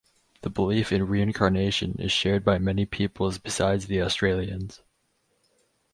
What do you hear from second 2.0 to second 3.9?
shared by many peoples besides